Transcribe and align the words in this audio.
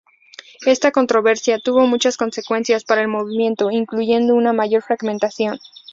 Esta 0.65 0.91
controversia 0.91 1.59
tuvo 1.59 1.85
muchas 1.85 2.17
consecuencias 2.17 2.85
para 2.85 3.01
el 3.03 3.07
movimiento, 3.07 3.69
incluyendo 3.69 4.33
una 4.33 4.51
mayor 4.51 4.81
fragmentación. 4.81 5.59